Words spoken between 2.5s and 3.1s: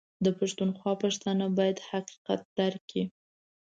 درک کړي